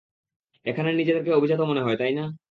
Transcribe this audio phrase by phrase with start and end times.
[0.65, 2.23] এখানে নিজেদেরকে অভিজাত মনে হয়, তাই না?